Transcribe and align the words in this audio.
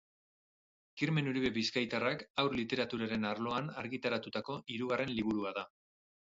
Kirmen 1.01 1.27
Uribe 1.31 1.51
bizkaitarrak 1.57 2.23
haur 2.43 2.55
literaturaren 2.61 3.29
arloan 3.33 3.69
argitaratutako 3.83 4.57
hirugarren 4.75 5.15
liburua 5.21 5.55
da. 5.61 5.67